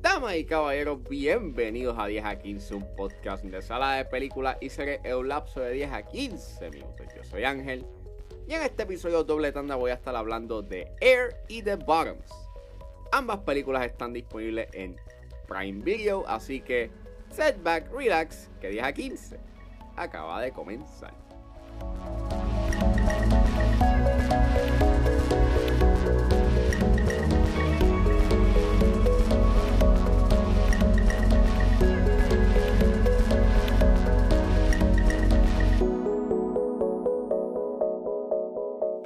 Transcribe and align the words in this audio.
Damas 0.00 0.36
y 0.36 0.44
caballeros, 0.44 1.02
bienvenidos 1.08 1.98
a 1.98 2.06
10 2.06 2.24
a 2.24 2.38
15, 2.38 2.74
un 2.74 2.96
podcast 2.96 3.44
de 3.44 3.62
sala 3.62 3.94
de 3.94 4.04
películas 4.04 4.56
y 4.60 4.68
series 4.68 5.00
en 5.04 5.16
un 5.16 5.28
lapso 5.28 5.60
de 5.60 5.72
10 5.72 5.92
a 5.92 6.02
15 6.02 6.70
minutos. 6.70 7.06
Yo 7.16 7.24
soy 7.24 7.44
Ángel 7.44 7.84
y 8.48 8.54
en 8.54 8.62
este 8.62 8.82
episodio 8.82 9.24
doble 9.24 9.52
tanda 9.52 9.76
voy 9.76 9.90
a 9.90 9.94
estar 9.94 10.16
hablando 10.16 10.62
de 10.62 10.92
Air 11.00 11.36
y 11.48 11.62
The 11.62 11.76
Bottoms. 11.76 12.30
Ambas 13.12 13.38
películas 13.40 13.84
están 13.84 14.12
disponibles 14.12 14.68
en 14.72 14.96
Prime 15.46 15.82
Video, 15.82 16.26
así 16.26 16.60
que 16.60 16.90
setback, 17.30 17.92
relax, 17.92 18.50
que 18.60 18.68
10 18.68 18.84
a 18.84 18.92
15 18.92 19.40
acaba 19.96 20.40
de 20.40 20.52
comenzar. 20.52 21.14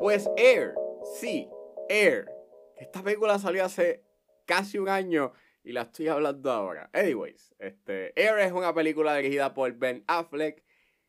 Pues 0.06 0.30
Air, 0.36 0.72
sí, 1.18 1.50
Air. 1.88 2.26
Esta 2.76 3.02
película 3.02 3.40
salió 3.40 3.64
hace 3.64 4.04
casi 4.44 4.78
un 4.78 4.88
año 4.88 5.32
y 5.64 5.72
la 5.72 5.82
estoy 5.82 6.06
hablando 6.06 6.52
ahora. 6.52 6.88
Anyways, 6.92 7.56
este, 7.58 8.12
Air 8.14 8.38
es 8.38 8.52
una 8.52 8.72
película 8.72 9.16
dirigida 9.16 9.52
por 9.52 9.72
Ben 9.72 10.04
Affleck 10.06 10.62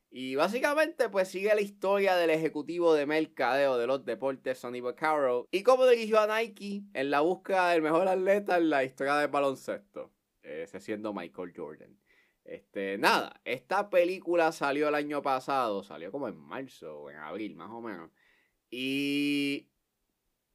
y 0.09 0.33
básicamente 0.33 1.09
pues 1.09 1.27
sigue 1.27 1.53
la 1.53 1.61
historia 1.61 2.15
del 2.15 2.31
ejecutivo 2.31 2.95
de 2.95 3.05
mercadeo 3.05 3.77
de 3.77 3.85
los 3.85 4.03
deportes 4.03 4.57
Sonny 4.57 4.81
Vaccaro 4.81 5.47
y 5.51 5.61
cómo 5.61 5.85
dirigió 5.85 6.19
a 6.19 6.35
Nike 6.35 6.81
en 6.95 7.11
la 7.11 7.19
búsqueda 7.21 7.69
del 7.69 7.83
mejor 7.83 8.07
atleta 8.07 8.57
en 8.57 8.71
la 8.71 8.83
historia 8.83 9.17
del 9.17 9.29
baloncesto, 9.29 10.11
ese 10.41 10.79
siendo 10.79 11.13
Michael 11.13 11.53
Jordan. 11.55 11.95
Este, 12.43 12.97
nada, 12.97 13.41
esta 13.45 13.91
película 13.91 14.51
salió 14.51 14.87
el 14.87 14.95
año 14.95 15.21
pasado, 15.21 15.83
salió 15.83 16.11
como 16.11 16.27
en 16.27 16.37
marzo 16.37 17.01
o 17.01 17.11
en 17.11 17.17
abril 17.17 17.55
más 17.55 17.69
o 17.69 17.79
menos. 17.79 18.09
Y 18.69 19.69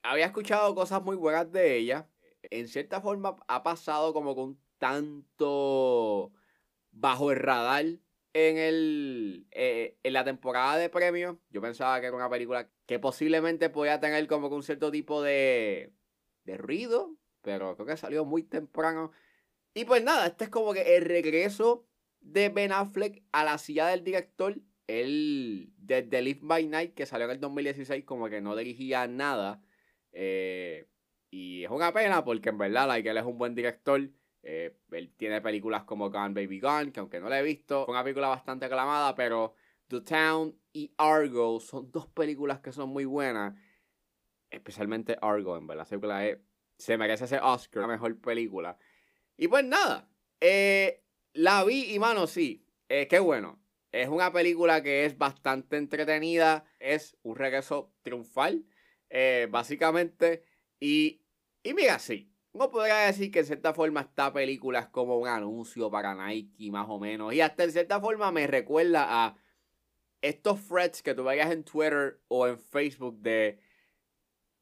había 0.03 0.27
escuchado 0.27 0.75
cosas 0.75 1.03
muy 1.03 1.17
buenas 1.17 1.51
de 1.53 1.77
ella. 1.77 2.09
En 2.43 2.69
cierta 2.69 3.01
forma 3.01 3.37
ha 3.49 3.63
pasado 3.63 4.13
como 4.13 4.35
con 4.35 4.59
tanto 4.79 6.33
bajo 6.91 7.31
el 7.31 7.39
radar 7.39 7.85
en, 8.35 8.59
el, 8.59 9.47
eh, 9.51 9.99
en 10.03 10.13
la 10.13 10.25
temporada 10.25 10.77
de 10.77 10.89
premios. 10.89 11.37
Yo 11.51 11.61
pensaba 11.61 12.01
que 12.01 12.07
era 12.07 12.17
una 12.17 12.31
película 12.31 12.69
que 12.87 12.99
posiblemente 12.99 13.71
podía 13.71 14.01
tener 14.01 14.27
como 14.27 14.49
que 14.49 14.57
un 14.57 14.63
cierto 14.63 14.91
tipo 14.91 15.23
de, 15.23 15.93
de 16.45 16.57
ruido, 16.57 17.17
pero 17.43 17.75
creo 17.77 17.87
que 17.87 17.97
salió 17.97 18.25
muy 18.25 18.43
temprano. 18.43 19.13
Y 19.75 19.85
pues 19.85 20.03
nada, 20.03 20.27
este 20.27 20.45
es 20.45 20.51
como 20.51 20.73
que 20.75 20.97
el 20.97 21.05
regreso 21.05 21.87
de 22.21 22.49
Ben 22.49 22.73
Affleck 22.73 23.23
a 23.33 23.45
la 23.45 23.59
silla 23.59 23.87
del 23.87 24.05
director 24.05 24.57
él, 24.87 25.73
desde 25.77 26.23
Live 26.23 26.41
by 26.43 26.67
Night, 26.67 26.95
que 26.95 27.07
salió 27.07 27.27
en 27.27 27.33
el 27.33 27.41
2016, 27.41 28.05
como 28.05 28.29
que 28.29 28.41
no 28.41 28.57
dirigía 28.57 29.07
nada. 29.07 29.63
Eh, 30.13 30.89
y 31.31 31.65
es 31.65 31.71
una 31.71 31.93
pena 31.93 32.25
porque 32.25 32.51
en 32.51 32.59
verdad, 32.59 32.87
like, 32.87 33.09
él 33.09 33.17
es 33.17 33.25
un 33.25 33.39
buen 33.39 33.55
director. 33.55 34.01
Eh, 34.43 34.77
él 34.91 35.13
tiene 35.17 35.41
películas 35.41 35.85
como 35.85 36.11
Gone 36.11 36.35
Baby 36.35 36.61
Gone, 36.61 36.93
que 36.93 37.01
aunque 37.01 37.21
no 37.21 37.29
la 37.29 37.41
he 37.41 37.43
visto, 37.43 37.85
fue 37.85 37.95
una 37.95 38.03
película 38.03 38.29
bastante 38.29 38.67
aclamada, 38.67 39.15
pero 39.15 39.55
The 39.89 40.01
Town 40.01 40.59
y 40.73 40.93
Argo 40.99 41.61
son 41.61 41.91
dos 41.91 42.09
películas 42.09 42.61
que 42.61 42.73
son 42.73 42.91
muy 42.91 43.05
buenas. 43.05 43.55
Especialmente 44.51 45.17
Argo, 45.23 45.57
en 45.57 45.67
verdad. 45.67 45.87
película 45.89 46.39
se 46.77 46.99
merece 46.99 47.25
ese 47.25 47.39
Oscar, 47.39 47.83
la 47.83 47.89
mejor 47.89 48.21
película. 48.21 48.77
Y 49.37 49.49
pues 49.49 49.65
nada, 49.65 50.11
eh, 50.41 51.05
la 51.33 51.65
vi 51.65 51.95
y 51.95 51.99
mano, 51.99 52.27
sí, 52.27 52.67
qué 52.89 53.19
bueno. 53.21 53.62
Es 53.93 54.09
una 54.09 54.33
película 54.33 54.83
que 54.83 55.05
es 55.05 55.19
bastante 55.19 55.77
entretenida, 55.77 56.65
es 56.81 57.17
un 57.23 57.37
regreso 57.37 57.93
triunfal, 58.03 58.65
eh, 59.11 59.47
básicamente. 59.51 60.43
Y, 60.81 61.21
y 61.63 61.75
mira, 61.75 61.99
sí, 61.99 62.33
uno 62.53 62.71
podría 62.71 62.97
decir 63.01 63.31
que 63.31 63.41
en 63.41 63.47
cierta 63.47 63.75
forma 63.75 64.01
esta 64.01 64.33
película 64.33 64.81
es 64.81 64.87
como 64.87 65.19
un 65.19 65.29
anuncio 65.29 65.91
para 65.91 66.15
Nike, 66.15 66.71
más 66.71 66.87
o 66.89 66.99
menos. 66.99 67.35
Y 67.35 67.43
hasta 67.43 67.65
en 67.65 67.73
cierta 67.73 68.01
forma 68.01 68.33
me 68.33 68.47
recuerda 68.47 69.07
a 69.09 69.37
estos 70.23 70.67
threads 70.67 71.03
que 71.03 71.15
tú 71.15 71.25
veías 71.25 71.51
en 71.51 71.65
Twitter 71.65 72.21
o 72.29 72.47
en 72.47 72.59
Facebook 72.59 73.19
de... 73.21 73.61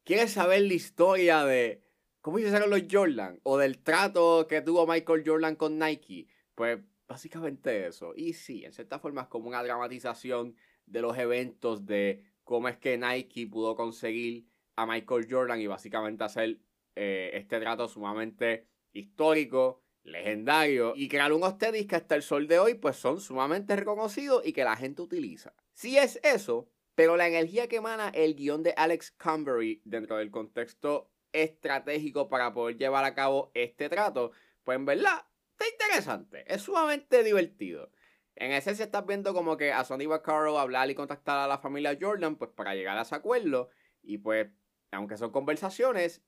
¿Quieres 0.03 0.31
saber 0.31 0.61
la 0.63 0.73
historia 0.73 1.45
de 1.45 1.83
cómo 2.21 2.39
hicieron 2.39 2.69
los 2.69 2.81
Jordan? 2.89 3.39
O 3.43 3.57
del 3.57 3.79
trato 3.79 4.47
que 4.47 4.61
tuvo 4.61 4.87
Michael 4.87 5.23
Jordan 5.25 5.55
con 5.55 5.77
Nike. 5.77 6.27
Pues 6.55 6.79
Básicamente 7.11 7.87
eso. 7.87 8.13
Y 8.15 8.31
sí, 8.31 8.63
en 8.63 8.71
cierta 8.71 8.97
forma 8.97 9.23
es 9.23 9.27
como 9.27 9.49
una 9.49 9.61
dramatización 9.61 10.55
de 10.85 11.01
los 11.01 11.17
eventos 11.17 11.85
de 11.85 12.23
cómo 12.45 12.69
es 12.69 12.77
que 12.77 12.97
Nike 12.97 13.47
pudo 13.47 13.75
conseguir 13.75 14.47
a 14.77 14.85
Michael 14.85 15.27
Jordan 15.29 15.59
y 15.59 15.67
básicamente 15.67 16.23
hacer 16.23 16.61
eh, 16.95 17.31
este 17.33 17.59
trato 17.59 17.89
sumamente 17.89 18.69
histórico, 18.93 19.83
legendario 20.03 20.93
y 20.95 21.09
crear 21.09 21.33
unos 21.33 21.57
tenis 21.57 21.85
que 21.85 21.97
hasta 21.97 22.15
el 22.15 22.21
sol 22.21 22.47
de 22.47 22.59
hoy 22.59 22.75
pues 22.75 22.95
son 22.95 23.19
sumamente 23.19 23.75
reconocidos 23.75 24.47
y 24.47 24.53
que 24.53 24.63
la 24.63 24.77
gente 24.77 25.01
utiliza. 25.01 25.53
Sí 25.73 25.97
es 25.97 26.17
eso, 26.23 26.69
pero 26.95 27.17
la 27.17 27.27
energía 27.27 27.67
que 27.67 27.75
emana 27.75 28.07
el 28.15 28.35
guion 28.35 28.63
de 28.63 28.73
Alex 28.77 29.11
Cumbery 29.21 29.81
dentro 29.83 30.15
del 30.15 30.31
contexto 30.31 31.11
estratégico 31.33 32.29
para 32.29 32.53
poder 32.53 32.77
llevar 32.77 33.03
a 33.03 33.13
cabo 33.13 33.51
este 33.53 33.89
trato, 33.89 34.31
pues 34.63 34.77
en 34.77 34.85
verdad 34.85 35.25
interesante, 35.69 36.43
es 36.47 36.61
sumamente 36.61 37.23
divertido. 37.23 37.91
En 38.35 38.51
esencia 38.51 38.85
estás 38.85 39.05
viendo 39.05 39.33
como 39.33 39.57
que 39.57 39.71
a 39.71 39.83
Sonny 39.83 40.05
Vaccaro 40.05 40.57
hablar 40.57 40.89
y 40.89 40.95
contactar 40.95 41.37
a 41.37 41.47
la 41.47 41.59
familia 41.59 41.97
Jordan, 41.99 42.37
pues 42.37 42.51
para 42.51 42.75
llegar 42.75 42.97
a 42.97 43.01
ese 43.01 43.15
acuerdo. 43.15 43.69
Y 44.01 44.17
pues, 44.17 44.47
aunque 44.91 45.17
son 45.17 45.31
conversaciones, 45.31 46.23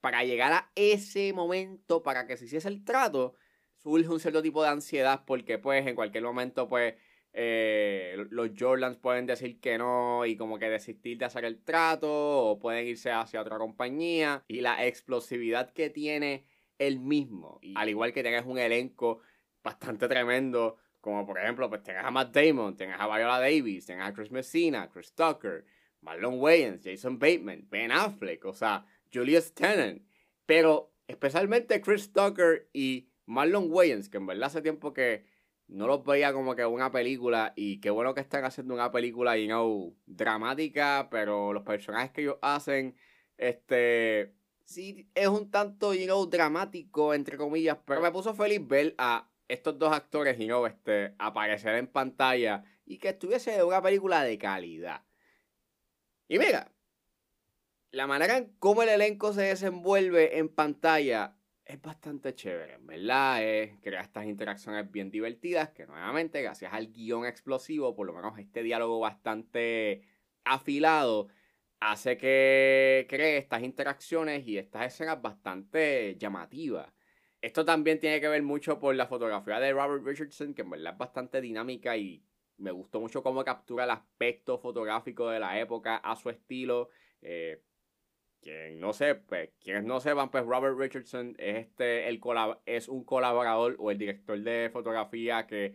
para 0.00 0.24
llegar 0.24 0.52
a 0.52 0.70
ese 0.74 1.32
momento, 1.32 2.02
para 2.02 2.26
que 2.26 2.36
se 2.36 2.46
hiciese 2.46 2.68
el 2.68 2.84
trato, 2.84 3.34
surge 3.82 4.08
un 4.08 4.20
cierto 4.20 4.42
tipo 4.42 4.62
de 4.62 4.68
ansiedad 4.68 5.24
porque 5.26 5.58
pues 5.58 5.86
en 5.86 5.94
cualquier 5.94 6.24
momento 6.24 6.68
pues 6.68 6.94
eh, 7.32 8.16
los 8.30 8.50
Jordans 8.58 8.98
pueden 8.98 9.26
decir 9.26 9.60
que 9.60 9.78
no 9.78 10.26
y 10.26 10.36
como 10.36 10.58
que 10.58 10.68
desistir 10.68 11.18
de 11.18 11.24
hacer 11.24 11.44
el 11.44 11.62
trato 11.62 12.10
o 12.10 12.58
pueden 12.58 12.86
irse 12.86 13.10
hacia 13.10 13.40
otra 13.40 13.58
compañía 13.58 14.44
y 14.48 14.60
la 14.60 14.86
explosividad 14.86 15.72
que 15.72 15.88
tiene 15.90 16.46
el 16.78 17.00
mismo. 17.00 17.58
Y 17.62 17.74
al 17.76 17.88
igual 17.88 18.12
que 18.12 18.22
tengas 18.22 18.46
un 18.46 18.58
elenco 18.58 19.20
bastante 19.62 20.08
tremendo, 20.08 20.78
como 21.00 21.26
por 21.26 21.38
ejemplo, 21.38 21.68
pues 21.68 21.82
tengas 21.82 22.04
a 22.04 22.10
Matt 22.10 22.34
Damon, 22.34 22.76
tengas 22.76 23.00
a 23.00 23.06
Viola 23.06 23.40
Davis, 23.40 23.86
tengas 23.86 24.08
a 24.08 24.12
Chris 24.12 24.30
Messina, 24.30 24.88
Chris 24.90 25.12
Tucker, 25.14 25.64
Marlon 26.00 26.40
Wayans, 26.40 26.82
Jason 26.84 27.18
Bateman, 27.18 27.66
Ben 27.70 27.92
Affleck, 27.92 28.44
o 28.44 28.52
sea, 28.52 28.84
Julius 29.12 29.54
Tennant. 29.54 30.02
Pero 30.46 30.92
especialmente 31.06 31.80
Chris 31.80 32.12
Tucker 32.12 32.68
y 32.72 33.08
Marlon 33.26 33.66
Wayans, 33.70 34.08
que 34.08 34.18
en 34.18 34.26
verdad 34.26 34.44
hace 34.44 34.62
tiempo 34.62 34.92
que 34.92 35.24
no 35.68 35.86
los 35.86 36.04
veía 36.04 36.32
como 36.32 36.54
que 36.54 36.66
una 36.66 36.90
película 36.90 37.52
y 37.56 37.80
qué 37.80 37.90
bueno 37.90 38.14
que 38.14 38.20
están 38.20 38.44
haciendo 38.44 38.74
una 38.74 38.92
película, 38.92 39.36
you 39.38 39.46
know, 39.46 39.96
dramática, 40.06 41.08
pero 41.10 41.52
los 41.52 41.62
personajes 41.62 42.10
que 42.10 42.22
ellos 42.22 42.38
hacen, 42.42 42.94
este, 43.38 44.34
sí 44.64 45.08
es 45.14 45.28
un 45.28 45.50
tanto, 45.50 45.94
you 45.94 46.06
know, 46.06 46.26
dramático, 46.26 47.14
entre 47.14 47.36
comillas, 47.36 47.78
pero 47.84 48.00
me 48.00 48.10
puso 48.10 48.34
feliz 48.34 48.66
ver 48.66 48.94
a 48.98 49.28
estos 49.48 49.78
dos 49.78 49.92
actores, 49.92 50.38
you 50.38 50.46
know, 50.46 50.66
este, 50.66 51.14
aparecer 51.18 51.74
en 51.76 51.86
pantalla 51.86 52.64
y 52.84 52.98
que 52.98 53.10
estuviese 53.10 53.62
una 53.62 53.82
película 53.82 54.24
de 54.24 54.38
calidad. 54.38 55.02
Y 56.28 56.38
mira, 56.38 56.72
la 57.90 58.06
manera 58.06 58.38
en 58.38 58.54
cómo 58.58 58.82
el 58.82 58.88
elenco 58.88 59.32
se 59.32 59.42
desenvuelve 59.42 60.38
en 60.38 60.48
pantalla 60.48 61.36
es 61.64 61.80
bastante 61.80 62.34
chévere, 62.34 62.78
¿verdad? 62.80 63.42
Es, 63.42 63.78
crea 63.80 64.00
estas 64.00 64.26
interacciones 64.26 64.90
bien 64.90 65.10
divertidas 65.10 65.70
que 65.70 65.86
nuevamente, 65.86 66.42
gracias 66.42 66.72
al 66.72 66.90
guion 66.90 67.26
explosivo, 67.26 67.94
por 67.94 68.06
lo 68.06 68.14
menos 68.14 68.38
este 68.38 68.62
diálogo 68.62 68.98
bastante 68.98 70.02
afilado, 70.44 71.28
hace 71.90 72.16
que 72.16 73.06
cree 73.08 73.38
estas 73.38 73.62
interacciones 73.62 74.46
y 74.46 74.58
estas 74.58 74.86
escenas 74.86 75.20
bastante 75.20 76.16
llamativas. 76.16 76.92
Esto 77.40 77.64
también 77.64 77.98
tiene 77.98 78.20
que 78.20 78.28
ver 78.28 78.42
mucho 78.42 78.78
por 78.78 78.94
la 78.94 79.08
fotografía 79.08 79.58
de 79.58 79.72
Robert 79.72 80.04
Richardson, 80.04 80.54
que 80.54 80.62
en 80.62 80.70
verdad 80.70 80.92
es 80.92 80.98
bastante 80.98 81.40
dinámica 81.40 81.96
y 81.96 82.24
me 82.58 82.70
gustó 82.70 83.00
mucho 83.00 83.22
cómo 83.22 83.44
captura 83.44 83.84
el 83.84 83.90
aspecto 83.90 84.58
fotográfico 84.58 85.28
de 85.28 85.40
la 85.40 85.58
época 85.58 85.96
a 85.96 86.14
su 86.14 86.30
estilo. 86.30 86.90
Eh, 87.20 87.62
quien 88.40 88.78
no 88.78 88.92
sé, 88.92 89.16
pues, 89.16 89.50
quienes 89.60 89.84
no 89.84 90.00
sepan, 90.00 90.30
pues 90.30 90.44
Robert 90.44 90.78
Richardson 90.78 91.34
es, 91.38 91.66
este, 91.66 92.08
el 92.08 92.20
es 92.66 92.88
un 92.88 93.04
colaborador 93.04 93.76
o 93.78 93.90
el 93.90 93.98
director 93.98 94.38
de 94.38 94.70
fotografía 94.72 95.46
que 95.46 95.74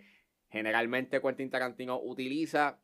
generalmente 0.49 1.21
Quentin 1.21 1.49
Tarantino 1.49 1.99
utiliza 2.01 2.79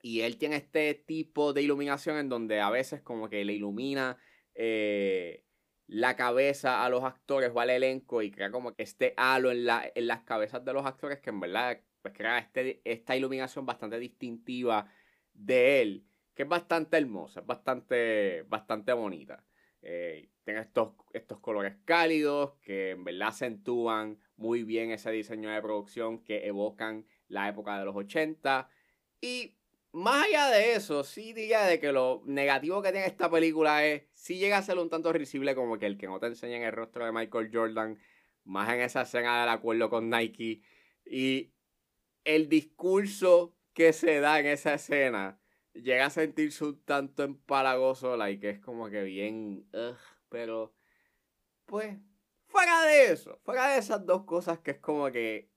Y 0.00 0.20
él 0.20 0.38
tiene 0.38 0.56
este 0.56 0.94
tipo 0.94 1.52
de 1.52 1.62
iluminación 1.62 2.16
en 2.18 2.28
donde 2.28 2.60
a 2.60 2.70
veces 2.70 3.02
como 3.02 3.28
que 3.28 3.44
le 3.44 3.54
ilumina 3.54 4.16
eh, 4.54 5.44
la 5.86 6.16
cabeza 6.16 6.84
a 6.84 6.90
los 6.90 7.02
actores 7.02 7.50
o 7.54 7.60
al 7.60 7.70
elenco 7.70 8.22
y 8.22 8.30
crea 8.30 8.50
como 8.50 8.74
que 8.74 8.82
este 8.82 9.14
halo 9.16 9.50
en, 9.50 9.64
la, 9.64 9.90
en 9.94 10.06
las 10.06 10.22
cabezas 10.22 10.64
de 10.64 10.72
los 10.72 10.86
actores 10.86 11.18
que 11.20 11.30
en 11.30 11.40
verdad 11.40 11.80
pues 12.02 12.14
crea 12.14 12.38
este, 12.38 12.80
esta 12.84 13.16
iluminación 13.16 13.66
bastante 13.66 13.98
distintiva 13.98 14.90
de 15.32 15.82
él, 15.82 16.06
que 16.34 16.42
es 16.44 16.48
bastante 16.48 16.96
hermosa, 16.96 17.40
es 17.40 17.46
bastante, 17.46 18.42
bastante 18.42 18.92
bonita. 18.92 19.44
Eh, 19.82 20.30
tiene 20.44 20.60
estos, 20.60 20.94
estos 21.12 21.38
colores 21.40 21.76
cálidos 21.84 22.54
que 22.62 22.90
en 22.90 23.04
verdad 23.04 23.28
acentúan 23.28 24.18
muy 24.36 24.64
bien 24.64 24.90
ese 24.90 25.10
diseño 25.10 25.50
de 25.50 25.62
producción 25.62 26.22
que 26.22 26.46
evocan 26.46 27.06
la 27.28 27.48
época 27.48 27.78
de 27.78 27.84
los 27.84 27.96
80. 27.96 28.68
Y 29.20 29.57
más 29.98 30.26
allá 30.26 30.48
de 30.50 30.74
eso, 30.74 31.02
sí 31.02 31.32
diría 31.32 31.64
de 31.64 31.80
que 31.80 31.90
lo 31.92 32.22
negativo 32.24 32.80
que 32.82 32.92
tiene 32.92 33.06
esta 33.06 33.28
película 33.28 33.84
es, 33.84 34.04
si 34.14 34.38
llega 34.38 34.56
a 34.56 34.62
ser 34.62 34.78
un 34.78 34.88
tanto 34.88 35.12
risible 35.12 35.54
como 35.56 35.76
que 35.76 35.86
el 35.86 35.98
que 35.98 36.06
no 36.06 36.20
te 36.20 36.26
enseña 36.26 36.56
en 36.56 36.62
el 36.62 36.72
rostro 36.72 37.04
de 37.04 37.12
Michael 37.12 37.50
Jordan, 37.52 37.98
más 38.44 38.72
en 38.72 38.80
esa 38.80 39.02
escena 39.02 39.40
del 39.40 39.48
acuerdo 39.48 39.90
con 39.90 40.08
Nike. 40.08 40.62
Y 41.04 41.52
el 42.24 42.48
discurso 42.48 43.56
que 43.74 43.92
se 43.92 44.20
da 44.20 44.38
en 44.38 44.46
esa 44.46 44.74
escena 44.74 45.40
llega 45.72 46.06
a 46.06 46.10
sentirse 46.10 46.64
un 46.64 46.80
tanto 46.84 47.24
empalagoso, 47.24 48.16
like, 48.16 48.48
es 48.48 48.60
como 48.60 48.88
que 48.88 49.02
bien, 49.02 49.68
pero, 50.28 50.74
pues, 51.66 51.96
fuera 52.46 52.84
de 52.84 53.12
eso, 53.12 53.40
fuera 53.42 53.68
de 53.68 53.78
esas 53.78 54.06
dos 54.06 54.24
cosas 54.24 54.60
que 54.60 54.72
es 54.72 54.78
como 54.78 55.10
que 55.10 55.50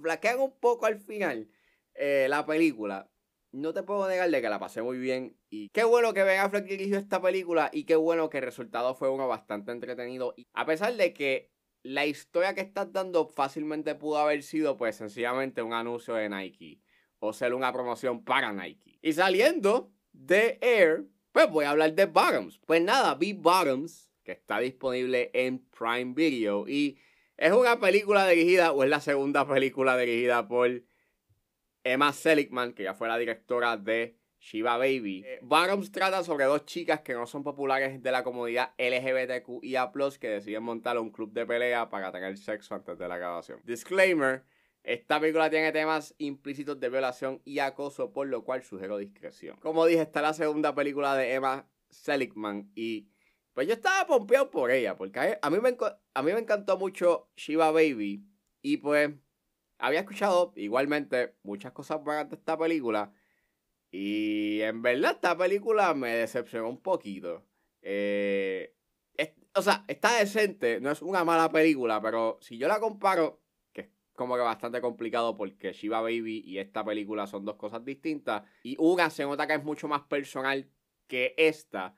flaquean 0.00 0.40
un 0.40 0.58
poco 0.58 0.86
al 0.86 0.98
final 0.98 1.50
eh, 1.94 2.26
la 2.28 2.46
película, 2.46 3.11
no 3.52 3.72
te 3.74 3.82
puedo 3.82 4.08
negar 4.08 4.30
de 4.30 4.40
que 4.40 4.48
la 4.48 4.58
pasé 4.58 4.82
muy 4.82 4.98
bien. 4.98 5.36
Y 5.50 5.68
qué 5.68 5.84
bueno 5.84 6.12
que 6.14 6.22
Ben 6.22 6.40
Affleck 6.40 6.64
dirigió 6.64 6.98
esta 6.98 7.20
película 7.20 7.70
y 7.72 7.84
qué 7.84 7.96
bueno 7.96 8.28
que 8.30 8.38
el 8.38 8.44
resultado 8.44 8.94
fue 8.94 9.10
uno 9.10 9.28
bastante 9.28 9.72
entretenido. 9.72 10.34
Y 10.36 10.46
a 10.54 10.66
pesar 10.66 10.94
de 10.96 11.12
que 11.12 11.52
la 11.82 12.06
historia 12.06 12.54
que 12.54 12.62
estás 12.62 12.92
dando 12.92 13.26
fácilmente 13.28 13.94
pudo 13.94 14.18
haber 14.18 14.42
sido 14.42 14.76
pues 14.76 14.96
sencillamente 14.96 15.62
un 15.62 15.74
anuncio 15.74 16.14
de 16.14 16.28
Nike 16.28 16.80
o 17.18 17.32
ser 17.32 17.54
una 17.54 17.72
promoción 17.72 18.24
para 18.24 18.52
Nike. 18.52 18.98
Y 19.02 19.12
saliendo 19.12 19.92
de 20.12 20.58
Air, 20.60 21.06
pues 21.32 21.50
voy 21.50 21.64
a 21.64 21.70
hablar 21.70 21.94
de 21.94 22.06
Bottoms. 22.06 22.58
Pues 22.66 22.82
nada, 22.82 23.14
vi 23.14 23.32
Bottoms, 23.32 24.10
que 24.24 24.32
está 24.32 24.58
disponible 24.58 25.30
en 25.34 25.58
Prime 25.66 26.14
Video. 26.14 26.66
Y 26.68 26.98
es 27.36 27.52
una 27.52 27.78
película 27.78 28.26
dirigida, 28.26 28.72
o 28.72 28.82
es 28.82 28.90
la 28.90 29.00
segunda 29.00 29.46
película 29.46 29.96
dirigida 29.96 30.46
por 30.48 30.82
Emma 31.84 32.12
Seligman, 32.12 32.72
que 32.72 32.84
ya 32.84 32.94
fue 32.94 33.08
la 33.08 33.18
directora 33.18 33.76
de 33.76 34.16
Shiva 34.38 34.76
Baby. 34.76 35.24
Eh, 35.24 35.40
trata 35.92 36.24
sobre 36.24 36.46
dos 36.46 36.64
chicas 36.64 37.00
que 37.00 37.14
no 37.14 37.26
son 37.26 37.44
populares 37.44 38.02
de 38.02 38.10
la 38.10 38.24
comunidad 38.24 38.74
LGBTQIA, 38.76 39.92
que 40.20 40.28
deciden 40.28 40.64
montar 40.64 40.98
un 40.98 41.10
club 41.10 41.32
de 41.32 41.46
pelea 41.46 41.88
para 41.88 42.10
tener 42.10 42.36
sexo 42.36 42.74
antes 42.74 42.98
de 42.98 43.08
la 43.08 43.18
grabación. 43.18 43.60
Disclaimer: 43.64 44.44
esta 44.82 45.20
película 45.20 45.48
tiene 45.48 45.70
temas 45.70 46.14
implícitos 46.18 46.80
de 46.80 46.88
violación 46.88 47.40
y 47.44 47.60
acoso, 47.60 48.12
por 48.12 48.26
lo 48.26 48.44
cual 48.44 48.64
sugiero 48.64 48.98
discreción. 48.98 49.56
Como 49.58 49.86
dije, 49.86 50.02
está 50.02 50.22
la 50.22 50.34
segunda 50.34 50.74
película 50.74 51.16
de 51.16 51.34
Emma 51.34 51.68
Seligman 51.88 52.72
y 52.74 53.08
pues 53.52 53.68
yo 53.68 53.74
estaba 53.74 54.06
pompeado 54.06 54.50
por 54.50 54.70
ella, 54.70 54.96
porque 54.96 55.38
a 55.40 55.50
mí 55.50 55.58
me, 55.60 55.76
a 56.14 56.22
mí 56.22 56.32
me 56.32 56.40
encantó 56.40 56.78
mucho 56.78 57.30
Shiva 57.36 57.70
Baby 57.70 58.26
y 58.60 58.78
pues 58.78 59.10
había 59.82 60.00
escuchado 60.00 60.52
igualmente 60.56 61.34
muchas 61.42 61.72
cosas 61.72 62.02
buenas 62.02 62.28
de 62.30 62.36
esta 62.36 62.56
película 62.56 63.12
y 63.90 64.60
en 64.62 64.80
verdad 64.80 65.12
esta 65.12 65.36
película 65.36 65.92
me 65.94 66.16
decepcionó 66.16 66.68
un 66.68 66.80
poquito. 66.80 67.44
Eh, 67.82 68.74
o 69.54 69.60
sea, 69.60 69.84
está 69.86 70.18
decente, 70.18 70.80
no 70.80 70.90
es 70.90 71.02
una 71.02 71.24
mala 71.24 71.50
película, 71.50 72.00
pero 72.00 72.38
si 72.40 72.56
yo 72.56 72.68
la 72.68 72.80
comparo 72.80 73.42
como 74.14 74.36
que 74.36 74.42
bastante 74.42 74.80
complicado 74.80 75.36
porque 75.36 75.72
Shiva 75.72 76.00
Baby 76.00 76.42
y 76.46 76.58
esta 76.58 76.84
película 76.84 77.26
son 77.26 77.44
dos 77.44 77.56
cosas 77.56 77.84
distintas. 77.84 78.42
Y 78.62 78.76
una 78.78 79.10
se 79.10 79.24
nota 79.24 79.46
que 79.46 79.54
es 79.54 79.64
mucho 79.64 79.88
más 79.88 80.02
personal 80.02 80.68
que 81.06 81.34
esta. 81.36 81.96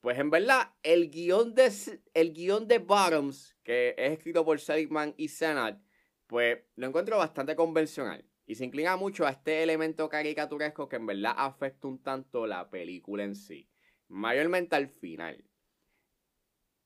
Pues 0.00 0.18
en 0.18 0.30
verdad, 0.30 0.74
el 0.82 1.10
guion 1.10 1.54
de, 1.54 1.72
el 2.14 2.32
guion 2.32 2.68
de 2.68 2.78
Bottoms, 2.78 3.56
que 3.62 3.94
es 3.98 4.12
escrito 4.12 4.44
por 4.44 4.60
Seligman 4.60 5.14
y 5.16 5.28
Senat, 5.28 5.80
pues 6.26 6.58
lo 6.76 6.86
encuentro 6.86 7.18
bastante 7.18 7.56
convencional. 7.56 8.24
Y 8.46 8.54
se 8.54 8.64
inclina 8.64 8.96
mucho 8.96 9.26
a 9.26 9.30
este 9.30 9.62
elemento 9.62 10.08
caricaturesco 10.08 10.88
que 10.88 10.96
en 10.96 11.06
verdad 11.06 11.34
afecta 11.36 11.88
un 11.88 12.02
tanto 12.02 12.46
la 12.46 12.70
película 12.70 13.24
en 13.24 13.34
sí. 13.34 13.68
Mayormente 14.08 14.76
al 14.76 14.88
final. 14.88 15.44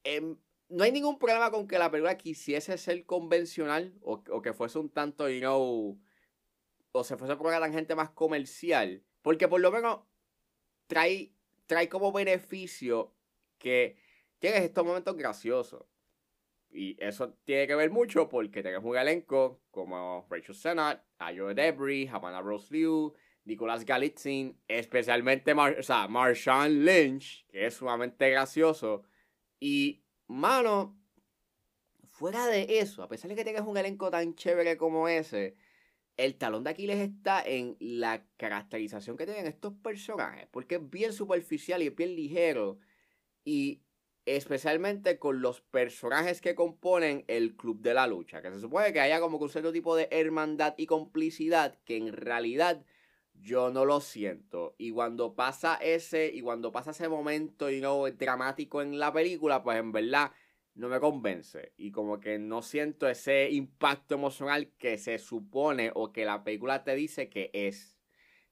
En, 0.05 0.41
no 0.69 0.85
hay 0.85 0.93
ningún 0.93 1.19
problema 1.19 1.51
con 1.51 1.69
que 1.69 1.79
la 1.79 1.91
película 1.91 2.17
quisiese 2.17 2.79
ser 2.79 3.05
convencional 3.05 3.95
o, 4.01 4.23
que 4.41 4.55
fuese 4.55 4.79
un 4.79 4.89
tanto, 4.89 5.29
you 5.29 5.41
know, 5.41 6.01
o 6.93 7.05
se 7.05 7.19
fuese 7.19 7.37
por 7.37 7.49
una 7.49 7.71
gente 7.71 7.95
más 7.95 8.11
comercial. 8.11 9.05
Porque 9.21 9.47
por 9.47 9.61
lo 9.61 9.71
menos 9.71 10.01
trae, 10.87 11.35
trae 11.67 11.91
como 11.91 12.11
beneficio 12.11 13.15
que 13.59 13.99
tienes 14.39 14.63
estos 14.63 14.87
momentos 14.87 15.15
graciosos. 15.15 15.85
Y 16.73 16.97
eso 17.03 17.35
tiene 17.45 17.67
que 17.67 17.75
ver 17.75 17.91
mucho 17.91 18.29
porque 18.29 18.63
tienes 18.63 18.83
un 18.83 18.97
elenco 18.97 19.63
como 19.71 20.27
Rachel 20.31 20.55
Sennott, 20.55 21.01
Ayo 21.19 21.53
Debris, 21.55 22.11
Havana 22.11 22.41
Rose 22.41 22.73
Liu, 22.73 23.13
Nicolas 23.45 23.85
Galitzin, 23.85 24.57
especialmente 24.69 25.53
o 25.53 26.09
Marshawn 26.09 26.85
Lynch, 26.85 27.47
que 27.49 27.67
es 27.67 27.75
sumamente 27.75 28.31
gracioso. 28.31 29.03
Y 29.59 30.05
Mano, 30.31 30.97
fuera 32.05 32.47
de 32.47 32.79
eso, 32.79 33.03
a 33.03 33.09
pesar 33.09 33.31
de 33.31 33.35
que 33.35 33.43
tengas 33.43 33.67
un 33.67 33.77
elenco 33.77 34.13
tan 34.13 34.37
chévere 34.37 34.77
como 34.77 35.09
ese, 35.09 35.57
el 36.17 36.37
talón 36.37 36.63
de 36.63 36.71
Aquiles 36.71 37.01
está 37.01 37.43
en 37.43 37.77
la 37.81 38.25
caracterización 38.37 39.17
que 39.17 39.27
tienen 39.27 39.49
estos 39.49 39.73
personajes, 39.83 40.47
porque 40.53 40.77
es 40.77 40.89
bien 40.89 41.13
superficial 41.13 41.83
y 41.83 41.89
es 41.89 41.97
bien 41.97 42.15
ligero, 42.15 42.79
y 43.45 43.83
especialmente 44.27 45.19
con 45.19 45.41
los 45.41 45.61
personajes 45.61 46.41
que 46.41 46.55
componen 46.55 47.25
el 47.29 47.57
Club 47.57 47.81
de 47.81 47.95
la 47.95 48.07
Lucha, 48.07 48.43
que 48.43 48.51
se 48.51 48.61
supone 48.61 48.93
que 48.93 49.01
haya 49.01 49.21
como 49.21 49.39
un 49.39 49.49
cierto 49.49 49.73
tipo 49.73 49.97
de 49.97 50.09
hermandad 50.11 50.75
y 50.77 50.87
complicidad 50.87 51.79
que 51.85 51.97
en 51.97 52.13
realidad 52.13 52.85
yo 53.35 53.71
no 53.71 53.85
lo 53.85 54.01
siento. 54.01 54.75
Y 54.79 54.91
cuando 54.91 55.35
pasa 55.35 55.77
ese, 55.77 56.31
y 56.33 56.43
cuando 56.43 56.73
pasa 56.73 56.91
ese 56.91 57.09
momento, 57.09 57.71
y 57.71 57.81
no 57.81 58.05
dramático 58.11 58.83
en 58.83 58.99
la 58.99 59.13
película, 59.13 59.63
pues 59.63 59.79
en 59.79 59.93
verdad 59.93 60.33
no 60.75 60.89
me 60.89 61.01
convence. 61.01 61.73
Y 61.77 61.91
como 61.91 62.21
que 62.21 62.39
no 62.39 62.63
siento 62.63 63.09
ese 63.09 63.51
impacto 63.51 64.15
emocional 64.15 64.73
que 64.79 64.99
se 64.99 65.19
supone 65.19 65.91
o 65.95 66.13
que 66.13 66.25
la 66.25 66.45
película 66.45 66.85
te 66.85 66.95
dice 66.95 67.29
que 67.29 67.51
es. 67.53 67.99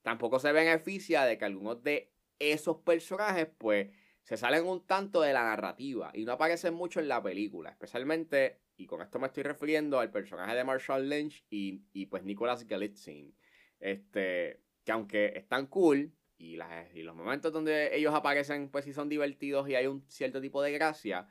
Tampoco 0.03 0.39
se 0.39 0.53
beneficia 0.53 1.25
de 1.25 1.39
que 1.39 1.45
algunos 1.45 1.83
de 1.83 2.13
esos 2.39 2.79
personajes, 2.79 3.49
pues, 3.59 3.89
se 4.29 4.37
salen 4.37 4.67
un 4.67 4.85
tanto 4.85 5.23
de 5.23 5.33
la 5.33 5.43
narrativa 5.43 6.11
y 6.13 6.27
no 6.27 6.33
aparecen 6.33 6.75
mucho 6.75 7.01
en 7.01 7.09
la 7.09 7.23
película. 7.23 7.71
Especialmente, 7.71 8.61
y 8.77 8.85
con 8.85 9.01
esto 9.01 9.19
me 9.19 9.29
estoy 9.29 9.43
refiriendo 9.43 9.99
al 9.99 10.11
personaje 10.11 10.55
de 10.55 10.65
Marshall 10.65 11.09
Lynch 11.09 11.47
y, 11.49 11.81
y 11.95 12.05
pues 12.05 12.25
Nicholas 12.25 12.67
Galitzin. 12.67 13.35
Este, 13.81 14.61
que 14.85 14.93
aunque 14.93 15.33
están 15.35 15.67
cool 15.69 16.13
y, 16.37 16.57
las, 16.57 16.95
y 16.95 17.05
los 17.05 17.17
momentos 17.17 17.55
donde 17.55 17.97
ellos 17.97 18.13
aparecen, 18.15 18.69
pues 18.69 18.85
sí 18.85 18.93
son 18.93 19.09
divertidos 19.09 19.67
y 19.67 19.77
hay 19.77 19.87
un 19.87 20.05
cierto 20.11 20.43
tipo 20.43 20.61
de 20.61 20.73
gracia, 20.73 21.27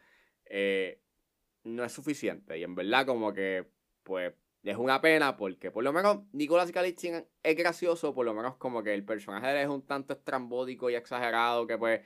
eh, 0.46 1.00
no 1.66 1.84
es 1.84 1.92
suficiente. 1.92 2.58
Y 2.58 2.64
en 2.64 2.74
verdad, 2.74 3.06
como 3.06 3.32
que, 3.32 3.68
pues, 4.02 4.34
es 4.64 4.76
una 4.76 5.02
pena 5.02 5.38
porque 5.38 5.70
por 5.70 5.84
lo 5.84 5.94
menos 5.94 6.24
Nicolas 6.34 6.72
Galitzin 6.72 7.24
es 7.44 7.56
gracioso, 7.56 8.16
por 8.16 8.26
lo 8.26 8.34
menos 8.34 8.56
como 8.56 8.82
que 8.82 8.96
el 8.96 9.06
personaje 9.06 9.62
es 9.62 9.68
un 9.68 9.86
tanto 9.86 10.14
estrambótico 10.14 10.90
y 10.90 10.96
exagerado 10.96 11.68
que 11.68 11.78
pues 11.78 12.02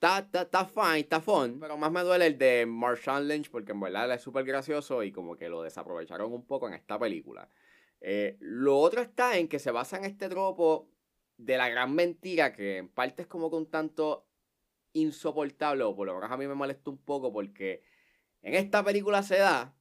está, 0.00 0.20
está, 0.20 0.42
está 0.42 0.64
fine, 0.64 1.00
está 1.00 1.20
fun, 1.20 1.60
pero 1.60 1.76
más 1.76 1.92
me 1.92 2.00
duele 2.00 2.26
el 2.26 2.38
de 2.38 2.64
Marshawn 2.64 3.28
Lynch 3.28 3.50
porque 3.50 3.72
en 3.72 3.80
verdad 3.80 4.10
es 4.14 4.22
súper 4.22 4.46
gracioso 4.46 5.02
y 5.02 5.12
como 5.12 5.36
que 5.36 5.50
lo 5.50 5.62
desaprovecharon 5.62 6.32
un 6.32 6.46
poco 6.46 6.68
en 6.68 6.74
esta 6.74 6.98
película. 6.98 7.50
Eh, 8.00 8.38
lo 8.40 8.78
otro 8.78 9.02
está 9.02 9.36
en 9.36 9.46
que 9.46 9.58
se 9.58 9.70
basa 9.70 9.98
en 9.98 10.06
este 10.06 10.30
tropo 10.30 10.88
de 11.36 11.58
la 11.58 11.68
gran 11.68 11.94
mentira 11.94 12.54
que 12.54 12.78
en 12.78 12.88
parte 12.88 13.22
es 13.22 13.28
como 13.28 13.48
un 13.48 13.70
tanto 13.70 14.26
insoportable 14.94 15.84
o 15.84 15.94
por 15.94 16.06
lo 16.06 16.14
menos 16.14 16.30
a 16.30 16.36
mí 16.38 16.46
me 16.46 16.54
molesta 16.54 16.88
un 16.88 16.98
poco 16.98 17.30
porque 17.30 17.82
en 18.40 18.54
esta 18.54 18.82
película 18.82 19.22
se 19.22 19.36
da 19.36 19.74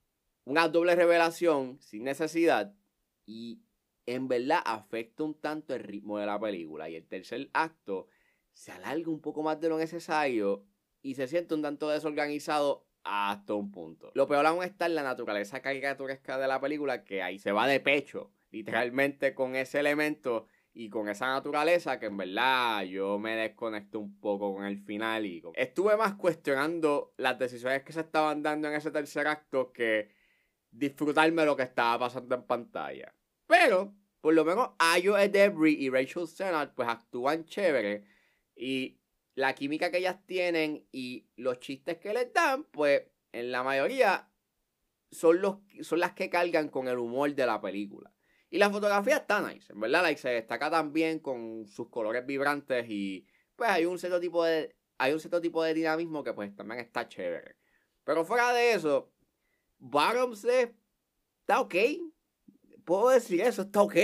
una 0.44 0.68
doble 0.68 0.96
revelación 0.96 1.80
sin 1.80 2.04
necesidad 2.04 2.76
y 3.26 3.62
en 4.06 4.28
verdad 4.28 4.62
afecta 4.66 5.24
un 5.24 5.40
tanto 5.40 5.74
el 5.74 5.82
ritmo 5.82 6.18
de 6.18 6.26
la 6.26 6.38
película 6.40 6.90
y 6.90 6.96
el 6.96 7.08
tercer 7.08 7.50
acto 7.54 8.10
se 8.54 8.72
alarga 8.72 9.10
un 9.10 9.22
poco 9.22 9.44
más 9.44 9.60
de 9.60 9.70
lo 9.70 9.78
necesario 9.78 10.66
y 11.02 11.16
se 11.16 11.28
siente 11.28 11.56
un 11.56 11.62
tanto 11.62 11.90
desorganizado 11.90 12.88
hasta 13.04 13.54
un 13.54 13.72
punto. 13.72 14.12
Lo 14.14 14.28
peor 14.28 14.46
aún 14.46 14.64
está 14.64 14.86
en 14.86 14.96
la 14.96 15.04
naturaleza 15.04 15.62
caricaturesca 15.62 16.38
de 16.38 16.48
la 16.48 16.60
película, 16.60 17.04
que 17.04 17.24
ahí 17.24 17.40
se 17.40 17.52
va 17.52 17.68
de 17.68 17.80
pecho, 17.80 18.32
literalmente 18.52 19.34
con 19.34 19.56
ese 19.56 19.80
elemento 19.80 20.48
y 20.74 20.90
con 20.90 21.10
esa 21.10 21.28
naturaleza 21.28 22.00
que 22.00 22.08
en 22.08 22.18
verdad 22.18 22.84
yo 22.84 23.18
me 23.18 23.36
desconecto 23.36 24.00
un 24.00 24.20
poco 24.20 24.54
con 24.54 24.66
el 24.66 24.80
final 24.80 25.26
y 25.26 25.42
estuve 25.56 25.98
más 25.98 26.14
cuestionando 26.16 27.14
las 27.18 27.40
decisiones 27.40 27.84
que 27.84 27.94
se 27.94 28.02
estaban 28.02 28.44
dando 28.44 28.68
en 28.68 28.76
ese 28.76 28.92
tercer 28.92 29.28
acto 29.28 29.72
que 29.72 30.10
disfrutarme 30.72 31.46
lo 31.46 31.56
que 31.56 31.64
estaba 31.64 32.00
pasando 32.00 32.36
en 32.36 32.44
pantalla. 32.44 33.14
Pero, 33.48 33.94
por 34.22 34.34
lo 34.34 34.46
menos 34.46 34.70
Ayo 34.78 35.16
Debris 35.16 35.80
y 35.80 35.90
Rachel 35.90 36.28
Sennett 36.28 36.74
pues 36.76 36.88
actúan 36.88 37.46
chévere 37.46 38.04
y 38.60 39.00
la 39.36 39.56
química 39.56 39.90
que 39.90 40.00
ellas 40.00 40.18
tienen 40.26 40.86
y 40.92 41.26
los 41.38 41.60
chistes 41.60 41.98
que 41.98 42.14
les 42.14 42.34
dan, 42.34 42.66
pues 42.66 43.04
en 43.32 43.52
la 43.52 43.64
mayoría 43.64 44.30
son, 45.12 45.42
los, 45.42 45.60
son 45.82 46.02
las 46.02 46.12
que 46.12 46.30
cargan 46.30 46.68
con 46.68 46.90
el 46.90 46.98
humor 46.98 47.34
de 47.34 47.46
la 47.46 47.62
película. 47.62 48.14
Y 48.50 48.58
la 48.58 48.70
fotografía 48.70 49.18
está 49.18 49.42
nice, 49.42 49.72
en 49.72 49.80
verdad, 49.80 50.02
like, 50.02 50.20
se 50.20 50.30
destaca 50.30 50.70
también 50.70 51.20
con 51.20 51.68
sus 51.68 51.88
colores 51.90 52.26
vibrantes 52.26 52.86
y 52.90 53.26
pues 53.56 53.70
hay 53.70 53.86
un 53.86 53.98
cierto 53.98 54.20
tipo 54.20 54.44
de 54.44 54.76
hay 54.98 55.14
un 55.14 55.20
cierto 55.20 55.40
tipo 55.40 55.64
de 55.64 55.74
dinamismo 55.74 56.24
que 56.24 56.34
pues 56.34 56.54
también 56.54 56.82
está 56.82 57.08
chévere. 57.08 57.56
Pero 58.04 58.26
fuera 58.26 58.52
de 58.52 58.74
eso, 58.74 59.14
Bottoms 59.78 60.44
está 60.44 61.62
ok. 61.62 61.76
Puedo 62.84 63.10
decir 63.10 63.40
eso, 63.40 63.62
está 63.62 63.82
ok. 63.82 63.96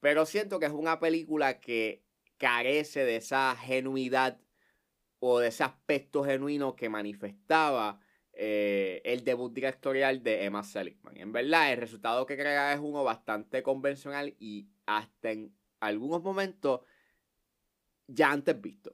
Pero 0.00 0.26
siento 0.26 0.58
que 0.58 0.66
es 0.66 0.72
una 0.72 1.00
película 1.00 1.58
que 1.58 2.03
carece 2.44 3.06
de 3.06 3.16
esa 3.16 3.56
genuidad 3.56 4.38
o 5.18 5.38
de 5.38 5.48
ese 5.48 5.64
aspecto 5.64 6.22
genuino 6.22 6.76
que 6.76 6.90
manifestaba 6.90 7.98
eh, 8.34 9.00
el 9.06 9.24
debut 9.24 9.50
directorial 9.50 10.22
de 10.22 10.44
Emma 10.44 10.62
Seligman. 10.62 11.16
En 11.16 11.32
verdad, 11.32 11.72
el 11.72 11.78
resultado 11.78 12.26
que 12.26 12.36
crea 12.36 12.74
es 12.74 12.80
uno 12.80 13.02
bastante 13.02 13.62
convencional 13.62 14.34
y 14.38 14.68
hasta 14.84 15.30
en 15.30 15.56
algunos 15.80 16.22
momentos 16.22 16.82
ya 18.08 18.30
antes 18.30 18.60
visto. 18.60 18.92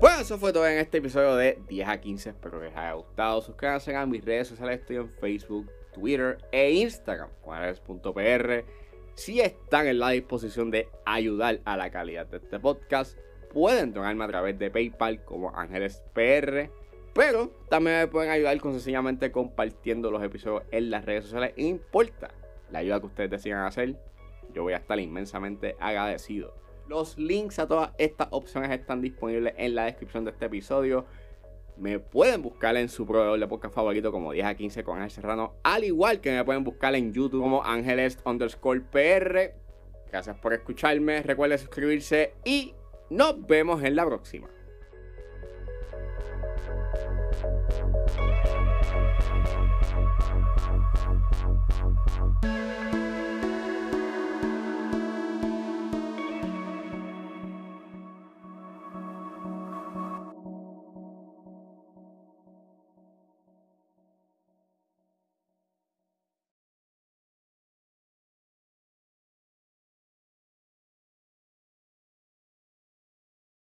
Bueno, 0.00 0.20
eso 0.22 0.38
fue 0.38 0.54
todo 0.54 0.66
en 0.66 0.78
este 0.78 0.98
episodio 0.98 1.36
de 1.36 1.58
10 1.68 1.88
a 1.88 2.00
15. 2.00 2.30
Espero 2.30 2.60
que 2.60 2.68
les 2.68 2.76
haya 2.78 2.94
gustado. 2.94 3.42
Suscríbanse 3.42 3.94
a 3.94 4.06
mis 4.06 4.24
redes 4.24 4.48
sociales. 4.48 4.80
Estoy 4.80 4.96
en 4.96 5.10
Facebook, 5.10 5.70
Twitter 5.92 6.38
e 6.50 6.70
Instagram. 6.70 7.28
Juanes.pr. 7.42 8.83
Si 9.14 9.40
están 9.40 9.86
en 9.86 10.00
la 10.00 10.10
disposición 10.10 10.72
de 10.72 10.88
ayudar 11.06 11.60
a 11.64 11.76
la 11.76 11.90
calidad 11.90 12.26
de 12.26 12.38
este 12.38 12.58
podcast, 12.58 13.16
pueden 13.52 13.92
donarme 13.92 14.24
a 14.24 14.28
través 14.28 14.58
de 14.58 14.70
PayPal 14.70 15.24
como 15.24 15.56
Ángeles 15.56 16.02
PR. 16.12 16.68
Pero 17.14 17.52
también 17.68 17.98
me 17.98 18.06
pueden 18.08 18.32
ayudar 18.32 18.60
con 18.60 18.72
sencillamente 18.72 19.30
compartiendo 19.30 20.10
los 20.10 20.20
episodios 20.22 20.64
en 20.72 20.90
las 20.90 21.04
redes 21.04 21.24
sociales. 21.24 21.52
Importa 21.56 22.32
la 22.72 22.80
ayuda 22.80 22.98
que 22.98 23.06
ustedes 23.06 23.30
decidan 23.30 23.64
hacer, 23.64 23.96
yo 24.52 24.64
voy 24.64 24.72
a 24.72 24.78
estar 24.78 24.98
inmensamente 24.98 25.76
agradecido. 25.78 26.52
Los 26.88 27.16
links 27.16 27.60
a 27.60 27.68
todas 27.68 27.92
estas 27.98 28.26
opciones 28.32 28.72
están 28.72 29.00
disponibles 29.00 29.54
en 29.56 29.76
la 29.76 29.84
descripción 29.84 30.24
de 30.24 30.32
este 30.32 30.46
episodio. 30.46 31.06
Me 31.76 31.98
pueden 31.98 32.42
buscar 32.42 32.76
en 32.76 32.88
su 32.88 33.04
proveedor 33.06 33.38
de 33.38 33.48
podcast 33.48 33.74
favorito 33.74 34.12
como 34.12 34.32
10 34.32 34.46
a 34.46 34.54
15 34.54 34.84
con 34.84 34.98
Ángel 34.98 35.10
Serrano. 35.10 35.54
Al 35.64 35.84
igual 35.84 36.20
que 36.20 36.30
me 36.30 36.44
pueden 36.44 36.62
buscar 36.62 36.94
en 36.94 37.12
YouTube 37.12 37.42
como 37.42 37.64
Ángeles 37.64 38.18
underscore. 38.24 38.82
Gracias 40.10 40.36
por 40.38 40.54
escucharme. 40.54 41.22
Recuerden 41.22 41.58
suscribirse 41.58 42.34
y 42.44 42.74
nos 43.10 43.44
vemos 43.46 43.82
en 43.82 43.96
la 43.96 44.06
próxima. 44.06 44.48